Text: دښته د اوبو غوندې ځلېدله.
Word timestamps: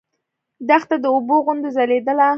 دښته 0.67 0.95
د 1.03 1.05
اوبو 1.13 1.35
غوندې 1.45 1.69
ځلېدله. 1.75 2.27